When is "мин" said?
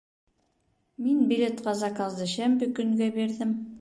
1.07-1.21